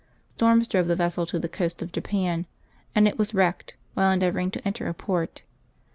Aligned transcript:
Storms 0.29 0.67
drove 0.67 0.87
the 0.87 0.95
vessel 0.95 1.27
to 1.27 1.37
the 1.37 1.47
coast 1.47 1.83
of 1.83 1.91
Japan, 1.91 2.47
and 2.95 3.07
it 3.07 3.19
was 3.19 3.35
wrecked 3.35 3.75
while 3.93 4.11
endeavoring 4.11 4.49
to 4.49 4.67
enter 4.67 4.87
a 4.87 4.95
port. 4.95 5.43